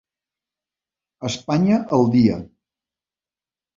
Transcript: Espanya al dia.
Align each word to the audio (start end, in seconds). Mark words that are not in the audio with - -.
Espanya 1.29 1.77
al 1.99 2.09
dia. 2.17 2.41